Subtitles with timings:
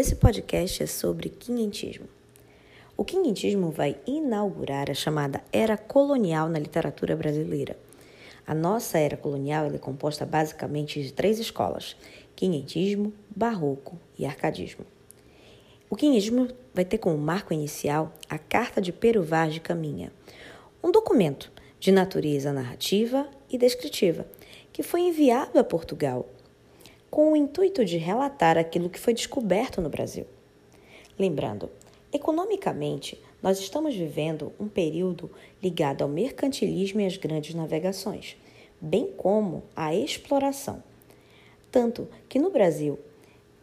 [0.00, 2.06] Esse podcast é sobre quinhentismo.
[2.96, 7.76] O quinhentismo vai inaugurar a chamada era colonial na literatura brasileira.
[8.46, 11.96] A nossa era colonial é composta basicamente de três escolas:
[12.36, 14.86] quinhentismo, barroco e arcadismo.
[15.90, 20.12] O quinhentismo vai ter como marco inicial a Carta de Pero Vaz de Caminha,
[20.80, 24.28] um documento de natureza narrativa e descritiva
[24.72, 26.24] que foi enviado a Portugal
[27.10, 30.26] com o intuito de relatar aquilo que foi descoberto no Brasil.
[31.18, 31.70] Lembrando,
[32.12, 35.30] economicamente, nós estamos vivendo um período
[35.62, 38.36] ligado ao mercantilismo e às grandes navegações,
[38.80, 40.82] bem como à exploração.
[41.70, 42.98] Tanto que no Brasil,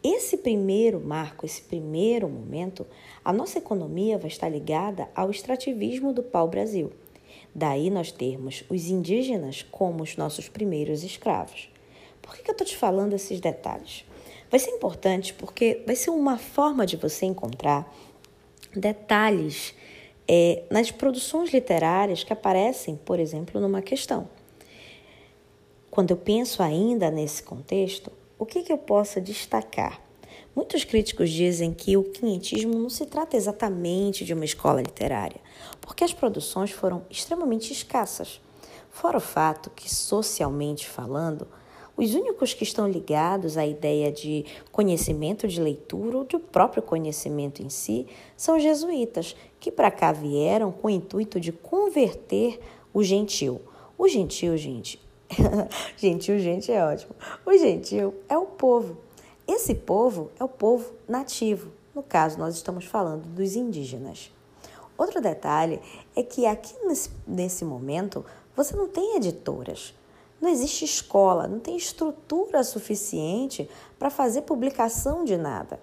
[0.02, 2.86] esse primeiro marco, esse primeiro momento,
[3.24, 6.92] a nossa economia vai estar ligada ao extrativismo do pau-brasil.
[7.54, 11.68] Daí nós termos os indígenas como os nossos primeiros escravos.
[12.26, 14.04] Por que, que eu estou te falando esses detalhes?
[14.50, 17.90] Vai ser importante porque vai ser uma forma de você encontrar
[18.74, 19.74] detalhes
[20.28, 24.28] é, nas produções literárias que aparecem, por exemplo, numa questão.
[25.90, 30.00] Quando eu penso ainda nesse contexto, o que, que eu posso destacar?
[30.54, 35.40] Muitos críticos dizem que o quinhentismo não se trata exatamente de uma escola literária,
[35.80, 38.40] porque as produções foram extremamente escassas.
[38.90, 41.46] Fora o fato que, socialmente falando,
[41.96, 47.62] os únicos que estão ligados à ideia de conhecimento de leitura ou de próprio conhecimento
[47.62, 52.60] em si são os jesuítas, que para cá vieram com o intuito de converter
[52.92, 53.60] o gentil.
[53.96, 55.00] O gentil, gente,
[55.96, 57.14] gentil, gente, é ótimo.
[57.46, 58.98] O gentil é o povo.
[59.48, 61.70] Esse povo é o povo nativo.
[61.94, 64.30] No caso, nós estamos falando dos indígenas.
[64.98, 65.80] Outro detalhe
[66.14, 68.24] é que aqui nesse, nesse momento
[68.54, 69.94] você não tem editoras.
[70.46, 75.80] Não existe escola, não tem estrutura suficiente para fazer publicação de nada.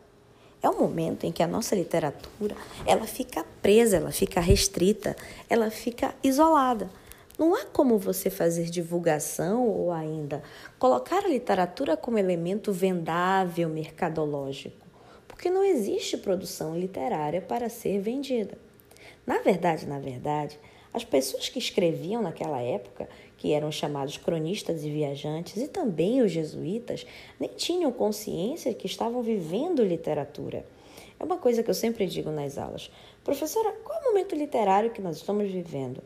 [0.62, 5.18] É um momento em que a nossa literatura ela fica presa, ela fica restrita,
[5.50, 6.90] ela fica isolada.
[7.38, 10.42] Não há como você fazer divulgação ou ainda
[10.80, 14.88] colocar a literatura como elemento vendável mercadológico,
[15.28, 18.58] porque não existe produção literária para ser vendida.
[19.28, 20.58] Na verdade, na verdade,
[20.94, 26.32] as pessoas que escreviam naquela época que eram chamados cronistas e viajantes, e também os
[26.32, 27.06] jesuítas,
[27.40, 30.66] nem tinham consciência que estavam vivendo literatura.
[31.20, 32.92] É uma coisa que eu sempre digo nas aulas.
[33.24, 36.02] Professora, qual é o momento literário que nós estamos vivendo?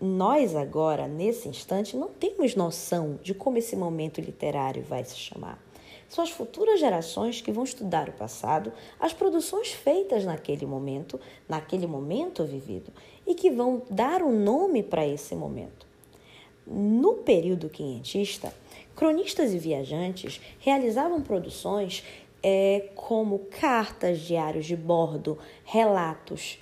[0.00, 5.62] Nós agora, nesse instante, não temos noção de como esse momento literário vai se chamar.
[6.08, 11.18] São as futuras gerações que vão estudar o passado, as produções feitas naquele momento,
[11.48, 12.92] naquele momento vivido,
[13.26, 15.86] e que vão dar um nome para esse momento.
[16.66, 18.52] No período quinhentista,
[18.94, 22.04] cronistas e viajantes realizavam produções
[22.42, 26.58] é, como cartas, diários de bordo, relatos.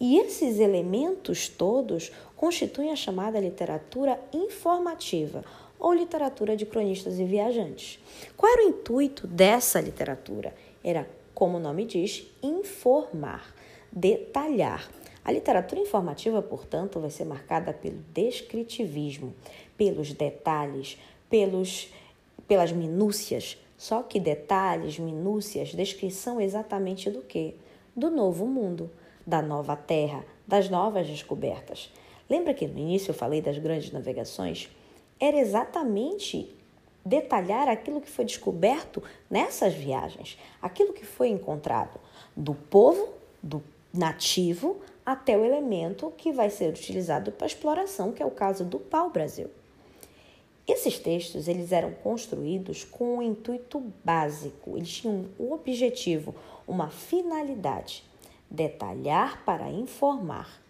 [0.00, 5.44] E esses elementos todos constituem a chamada literatura informativa
[5.78, 7.98] ou literatura de cronistas e viajantes.
[8.36, 10.54] Qual era o intuito dessa literatura?
[10.82, 13.54] Era, como o nome diz, informar,
[13.90, 14.88] detalhar.
[15.24, 19.34] A literatura informativa, portanto, vai ser marcada pelo descritivismo,
[19.76, 20.98] pelos detalhes,
[21.30, 21.88] pelos,
[22.46, 23.56] pelas minúcias.
[23.78, 27.56] Só que detalhes, minúcias, descrição exatamente do que?
[27.96, 28.90] Do novo mundo,
[29.26, 31.90] da nova terra, das novas descobertas.
[32.28, 34.68] Lembra que no início eu falei das grandes navegações?
[35.18, 36.54] Era exatamente
[37.04, 42.00] detalhar aquilo que foi descoberto nessas viagens, aquilo que foi encontrado
[42.36, 43.08] do povo,
[43.42, 43.62] do
[43.92, 48.78] nativo, até o elemento que vai ser utilizado para exploração, que é o caso do
[48.78, 49.50] pau-brasil.
[50.66, 56.34] Esses textos eles eram construídos com um intuito básico, eles tinham um objetivo,
[56.66, 58.02] uma finalidade,
[58.50, 60.62] detalhar para informar.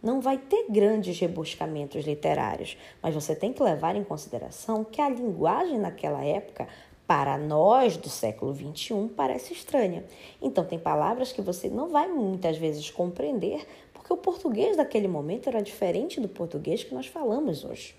[0.00, 5.08] Não vai ter grandes rebuscamentos literários, mas você tem que levar em consideração que a
[5.08, 6.68] linguagem naquela época
[7.06, 10.04] para nós do século XXI parece estranha.
[10.42, 15.48] Então, tem palavras que você não vai muitas vezes compreender, porque o português daquele momento
[15.48, 17.94] era diferente do português que nós falamos hoje.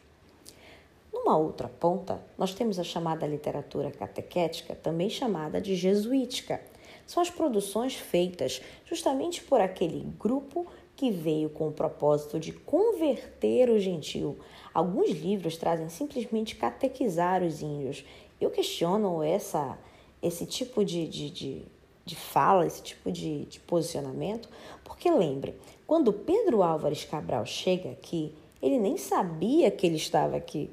[1.13, 6.61] Numa outra ponta, nós temos a chamada literatura catequética, também chamada de jesuítica.
[7.05, 13.69] São as produções feitas justamente por aquele grupo que veio com o propósito de converter
[13.69, 14.37] o gentil.
[14.73, 18.03] Alguns livros trazem simplesmente catequizar os índios
[18.39, 19.77] eu questiono essa,
[20.21, 21.61] esse tipo de, de, de,
[22.05, 24.47] de fala, esse tipo de, de posicionamento,
[24.83, 25.55] porque lembre,
[25.87, 30.69] quando Pedro Álvares Cabral chega aqui, ele nem sabia que ele estava aqui.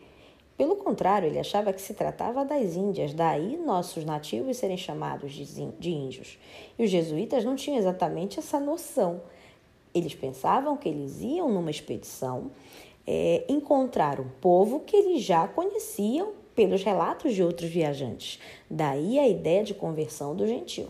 [0.56, 5.90] Pelo contrário, ele achava que se tratava das Índias, daí nossos nativos serem chamados de
[5.90, 6.38] índios.
[6.78, 9.22] E os jesuítas não tinham exatamente essa noção.
[9.94, 12.50] Eles pensavam que eles iam numa expedição
[13.06, 18.38] é, encontrar um povo que eles já conheciam pelos relatos de outros viajantes.
[18.70, 20.88] Daí a ideia de conversão do gentil.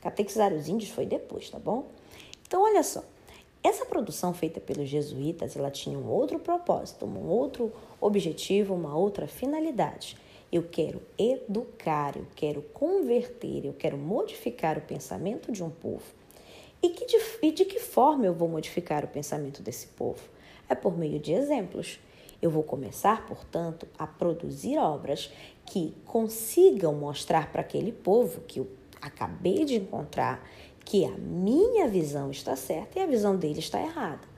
[0.00, 1.86] Catequizar os índios foi depois, tá bom?
[2.46, 3.02] Então, olha só.
[3.62, 9.26] Essa produção feita pelos jesuítas, ela tinha um outro propósito, um outro objetivo, uma outra
[9.26, 10.16] finalidade.
[10.52, 16.04] Eu quero educar, eu quero converter, eu quero modificar o pensamento de um povo.
[16.86, 17.04] E, que
[17.42, 20.22] e de que forma eu vou modificar o pensamento desse povo?
[20.68, 21.98] É por meio de exemplos.
[22.40, 25.32] Eu vou começar, portanto, a produzir obras
[25.64, 28.68] que consigam mostrar para aquele povo que eu
[29.00, 30.48] acabei de encontrar
[30.84, 34.28] que a minha visão está certa e a visão dele está errada.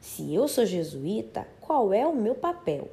[0.00, 2.88] Se eu sou jesuíta, qual é o meu papel?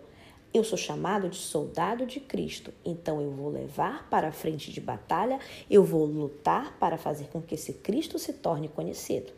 [0.57, 4.81] Eu sou chamado de soldado de Cristo, então eu vou levar para a frente de
[4.81, 5.37] batalha,
[5.69, 9.31] eu vou lutar para fazer com que esse Cristo se torne conhecido.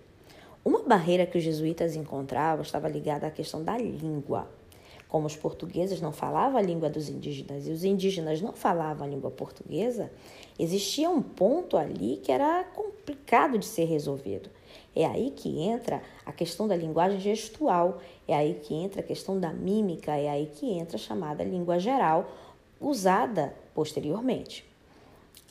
[0.63, 4.49] Uma barreira que os jesuítas encontravam estava ligada à questão da língua.
[5.09, 9.09] Como os portugueses não falavam a língua dos indígenas e os indígenas não falavam a
[9.09, 10.11] língua portuguesa,
[10.57, 14.51] existia um ponto ali que era complicado de ser resolvido.
[14.95, 19.39] É aí que entra a questão da linguagem gestual, é aí que entra a questão
[19.39, 22.29] da mímica, é aí que entra a chamada língua geral,
[22.79, 24.69] usada posteriormente.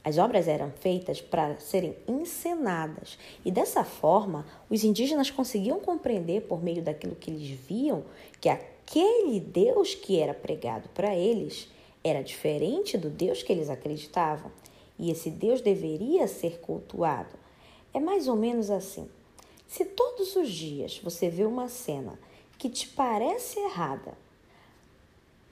[0.04, 6.62] As obras eram feitas para serem encenadas e dessa forma os indígenas conseguiam compreender por
[6.62, 8.04] meio daquilo que eles viam
[8.40, 8.48] que
[8.88, 11.68] aquele Deus que era pregado para eles
[12.02, 14.50] era diferente do Deus que eles acreditavam
[14.98, 17.36] e esse Deus deveria ser cultuado.
[17.92, 19.08] É mais ou menos assim.
[19.66, 22.18] Se todos os dias você vê uma cena
[22.56, 24.16] que te parece errada,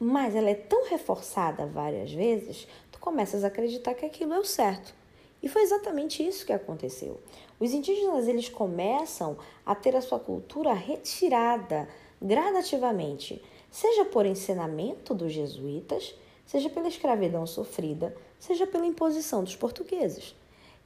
[0.01, 4.45] mas ela é tão reforçada várias vezes, tu começas a acreditar que aquilo é o
[4.45, 4.95] certo.
[5.43, 7.21] E foi exatamente isso que aconteceu.
[7.61, 11.87] Os indígenas eles começam a ter a sua cultura retirada
[12.21, 16.15] gradativamente, seja por ensinamento dos jesuítas,
[16.45, 20.35] seja pela escravidão sofrida, seja pela imposição dos portugueses.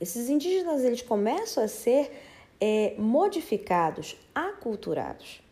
[0.01, 2.11] Esses indígenas eles começam a ser
[2.61, 5.43] é, modificados, aculturados.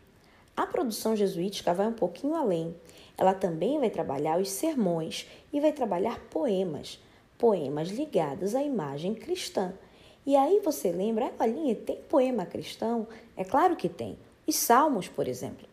[0.56, 2.74] A produção jesuítica vai um pouquinho além.
[3.16, 6.98] Ela também vai trabalhar os sermões e vai trabalhar poemas,
[7.36, 9.72] poemas ligados à imagem cristã.
[10.26, 13.06] E aí você lembra, olha, tem poema cristão?
[13.36, 14.18] É claro que tem.
[14.46, 15.67] Os salmos, por exemplo.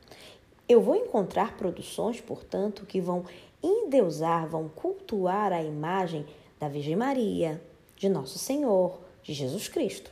[0.68, 3.24] Eu vou encontrar produções, portanto, que vão
[3.62, 6.26] endeusar, vão cultuar a imagem
[6.60, 7.62] da Virgem Maria,
[7.96, 10.10] de Nosso Senhor, de Jesus Cristo.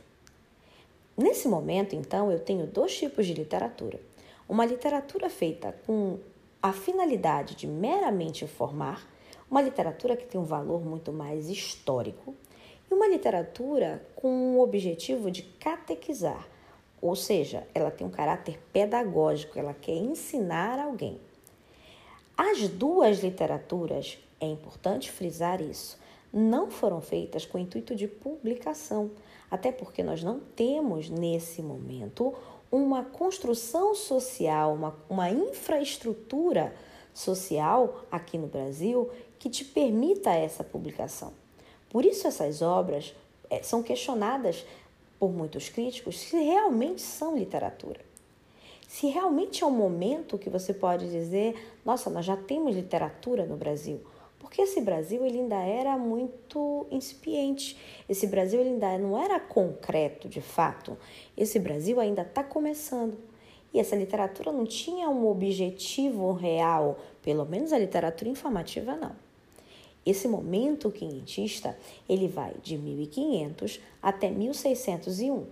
[1.16, 4.00] Nesse momento, então, eu tenho dois tipos de literatura.
[4.48, 6.18] Uma literatura feita com
[6.62, 9.08] a finalidade de meramente informar,
[9.50, 12.32] uma literatura que tem um valor muito mais histórico,
[12.88, 16.46] e uma literatura com o objetivo de catequizar,
[17.04, 21.20] ou seja, ela tem um caráter pedagógico, ela quer ensinar alguém.
[22.34, 25.98] As duas literaturas, é importante frisar isso,
[26.32, 29.10] não foram feitas com o intuito de publicação,
[29.50, 32.34] até porque nós não temos nesse momento
[32.72, 36.74] uma construção social, uma, uma infraestrutura
[37.12, 41.34] social aqui no Brasil que te permita essa publicação.
[41.90, 43.14] Por isso, essas obras
[43.50, 44.64] é, são questionadas
[45.18, 48.00] por muitos críticos se realmente são literatura.
[48.88, 51.54] Se realmente é um momento que você pode dizer,
[51.84, 54.00] nossa, nós já temos literatura no Brasil,
[54.38, 57.76] porque esse Brasil ele ainda era muito incipiente.
[58.08, 60.96] Esse Brasil ele ainda não era concreto de fato.
[61.36, 63.18] Esse Brasil ainda está começando.
[63.72, 69.23] E essa literatura não tinha um objetivo real, pelo menos a literatura informativa não.
[70.04, 71.76] Esse momento quinhentista,
[72.08, 75.46] ele vai de 1500 até 1601.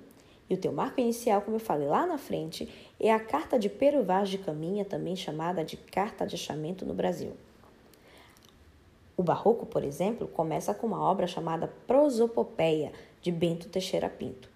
[0.51, 2.69] E o teu marco inicial, como eu falei lá na frente,
[3.01, 6.93] é a Carta de Pero Vaz de Caminha, também chamada de Carta de Achamento no
[6.93, 7.33] Brasil.
[9.17, 12.93] O barroco, por exemplo, começa com uma obra chamada Prosopopeia,
[13.23, 14.51] de Bento Teixeira Pinto.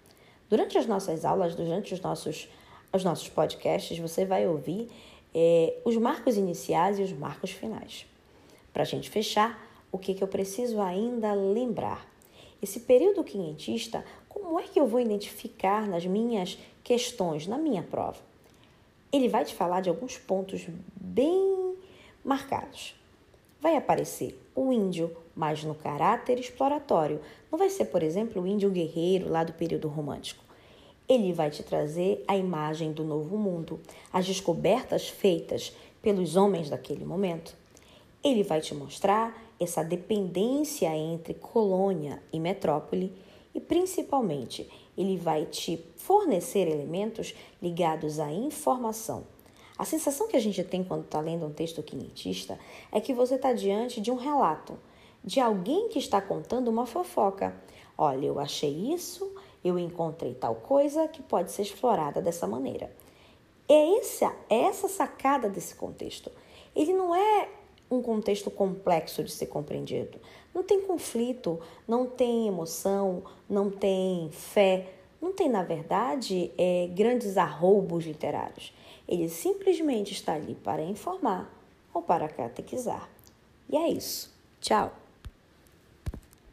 [0.49, 2.49] Durante as nossas aulas, durante os nossos,
[2.93, 4.89] os nossos podcasts, você vai ouvir
[5.33, 8.05] é, os marcos iniciais e os marcos finais.
[8.73, 12.07] Para a gente fechar, o que, que eu preciso ainda lembrar?
[12.61, 18.17] Esse período quinhentista, como é que eu vou identificar nas minhas questões, na minha prova?
[19.11, 21.75] Ele vai te falar de alguns pontos bem
[22.23, 22.95] marcados.
[23.61, 27.21] Vai aparecer o índio, mas no caráter exploratório.
[27.51, 30.43] Não vai ser, por exemplo, o índio guerreiro lá do período romântico.
[31.07, 33.79] Ele vai te trazer a imagem do novo mundo,
[34.11, 37.55] as descobertas feitas pelos homens daquele momento.
[38.23, 43.13] Ele vai te mostrar essa dependência entre colônia e metrópole
[43.53, 49.25] e, principalmente, ele vai te fornecer elementos ligados à informação.
[49.77, 52.59] A sensação que a gente tem quando está lendo um texto quinhentista
[52.91, 54.77] é que você está diante de um relato,
[55.23, 57.55] de alguém que está contando uma fofoca.
[57.95, 59.31] Olha, eu achei isso,
[59.63, 62.91] eu encontrei tal coisa que pode ser explorada dessa maneira.
[63.69, 66.31] É essa, é essa sacada desse contexto.
[66.75, 67.49] Ele não é
[67.89, 70.19] um contexto complexo de ser compreendido.
[70.53, 77.37] Não tem conflito, não tem emoção, não tem fé, não tem, na verdade, é, grandes
[77.37, 78.73] arroubos literários.
[79.07, 81.51] Ele simplesmente está ali para informar
[81.93, 83.09] ou para catequizar.
[83.69, 84.33] E é isso.
[84.59, 85.06] Tchau!